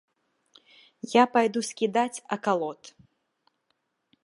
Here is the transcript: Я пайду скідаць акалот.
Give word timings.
Я 1.11 1.23
пайду 1.35 1.61
скідаць 1.69 2.23
акалот. 2.39 2.81